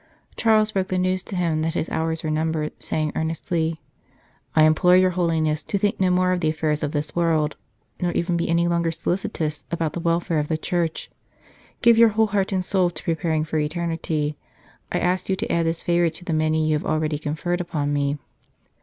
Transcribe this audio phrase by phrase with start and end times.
[0.35, 3.79] Charles broke the news to him that his hours were numbered, saying earnestly:"
[4.55, 7.55] I implore your Holiness to think no more of the affairs of this world,
[8.01, 11.11] nor even be any longer solicitous about the welfare of the Church;
[11.83, 14.37] give your whole heart and soul to preparing for eternity.
[14.91, 17.93] I ask you to add this favour to the many you have already conferred upon
[17.93, 18.17] me."